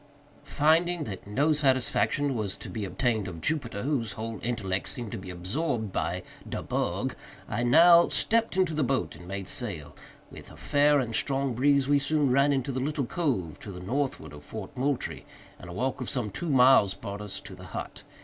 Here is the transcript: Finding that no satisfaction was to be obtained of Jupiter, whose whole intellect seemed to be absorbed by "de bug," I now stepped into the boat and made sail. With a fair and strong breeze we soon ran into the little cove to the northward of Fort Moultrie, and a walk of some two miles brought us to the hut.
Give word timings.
Finding 0.49 1.03
that 1.03 1.27
no 1.27 1.53
satisfaction 1.53 2.33
was 2.33 2.57
to 2.57 2.71
be 2.71 2.85
obtained 2.85 3.27
of 3.27 3.39
Jupiter, 3.39 3.83
whose 3.83 4.13
whole 4.13 4.39
intellect 4.41 4.87
seemed 4.89 5.11
to 5.11 5.17
be 5.19 5.29
absorbed 5.29 5.91
by 5.91 6.23
"de 6.49 6.63
bug," 6.63 7.13
I 7.47 7.61
now 7.61 8.07
stepped 8.09 8.57
into 8.57 8.73
the 8.73 8.83
boat 8.83 9.15
and 9.15 9.27
made 9.27 9.47
sail. 9.47 9.95
With 10.31 10.49
a 10.49 10.57
fair 10.57 10.99
and 10.99 11.13
strong 11.13 11.53
breeze 11.53 11.87
we 11.87 11.99
soon 11.99 12.31
ran 12.31 12.51
into 12.51 12.71
the 12.71 12.79
little 12.79 13.05
cove 13.05 13.59
to 13.59 13.71
the 13.71 13.79
northward 13.79 14.33
of 14.33 14.43
Fort 14.43 14.75
Moultrie, 14.75 15.23
and 15.59 15.69
a 15.69 15.73
walk 15.73 16.01
of 16.01 16.09
some 16.09 16.31
two 16.31 16.49
miles 16.49 16.95
brought 16.95 17.21
us 17.21 17.39
to 17.41 17.53
the 17.53 17.65
hut. 17.65 18.01